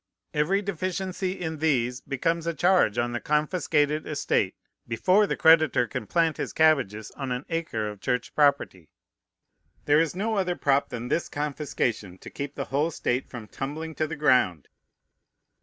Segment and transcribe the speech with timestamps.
[0.33, 4.55] Every deficiency in these becomes a charge on the confiscated estate,
[4.87, 8.89] before the creditor can plant his cabbages on an acre of Church property.
[9.85, 13.93] There is no other prop than this confiscation to keep the whole state from tumbling
[13.93, 14.69] to the ground.